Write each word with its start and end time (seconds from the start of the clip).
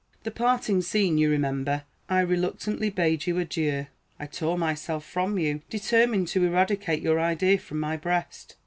The 0.23 0.31
parting 0.31 0.81
scene 0.81 1.19
you 1.19 1.29
remember. 1.29 1.83
I 2.09 2.21
reluctantly 2.21 2.89
bade 2.89 3.27
you 3.27 3.37
adieu. 3.37 3.85
I 4.19 4.25
tore 4.25 4.57
myself 4.57 5.05
from 5.05 5.37
you, 5.37 5.61
determined 5.69 6.27
to 6.29 6.43
eradicate 6.43 7.03
your 7.03 7.19
idea 7.19 7.59
from 7.59 7.79
my 7.79 7.97
breast. 7.97 8.55